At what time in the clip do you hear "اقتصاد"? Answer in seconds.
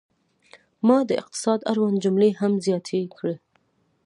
1.21-1.59